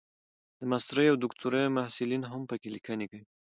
[0.59, 3.25] د ماسټرۍ او دوکتورا محصلین هم پکې لیکني کوي.